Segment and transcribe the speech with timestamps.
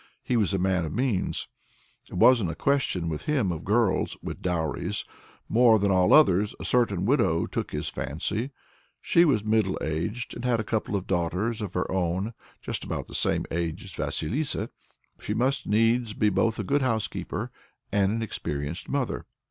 [0.23, 1.47] He was a man of means.
[2.09, 5.05] It wasn't a question with him of girls (with dowries);
[5.47, 8.49] more than all others, a certain widow took his fancy.
[8.99, 12.33] She was middle aged, and had a couple of daughters of her own
[12.63, 14.71] just about the same age as Vasilissa.
[15.19, 17.51] She must needs be both a good housekeeper
[17.91, 19.27] and an experienced mother.